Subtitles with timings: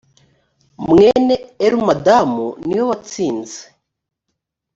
[0.87, 3.61] mwene elumadamu niwe watsinze.